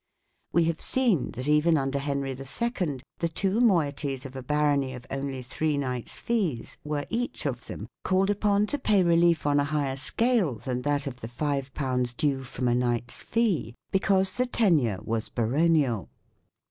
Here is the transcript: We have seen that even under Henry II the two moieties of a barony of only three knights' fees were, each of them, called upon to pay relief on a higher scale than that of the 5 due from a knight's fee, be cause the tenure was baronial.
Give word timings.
We 0.51 0.63
have 0.63 0.81
seen 0.81 1.29
that 1.33 1.47
even 1.47 1.77
under 1.77 1.99
Henry 1.99 2.29
II 2.31 2.97
the 3.19 3.29
two 3.31 3.61
moieties 3.61 4.25
of 4.25 4.35
a 4.35 4.41
barony 4.41 4.95
of 4.95 5.05
only 5.11 5.43
three 5.43 5.77
knights' 5.77 6.17
fees 6.17 6.79
were, 6.83 7.05
each 7.11 7.45
of 7.45 7.65
them, 7.67 7.85
called 8.03 8.31
upon 8.31 8.65
to 8.73 8.79
pay 8.79 9.03
relief 9.03 9.45
on 9.45 9.59
a 9.59 9.63
higher 9.63 9.97
scale 9.97 10.55
than 10.55 10.81
that 10.81 11.05
of 11.05 11.17
the 11.21 11.27
5 11.27 11.73
due 12.17 12.41
from 12.43 12.67
a 12.67 12.73
knight's 12.73 13.21
fee, 13.21 13.75
be 13.91 13.99
cause 13.99 14.31
the 14.33 14.47
tenure 14.47 14.97
was 15.03 15.29
baronial. 15.29 16.09